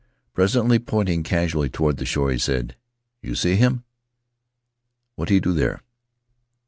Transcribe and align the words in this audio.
Presently, 0.33 0.79
pointing 0.79 1.21
casually 1.21 1.69
toward 1.69 1.97
the 1.97 2.05
shore, 2.07 2.31
he 2.31 2.39
said: 2.39 2.75
"You 3.21 3.35
see 3.35 3.55
him? 3.55 3.83
What 5.15 5.29
he 5.29 5.39
do 5.39 5.53
there?' 5.53 5.83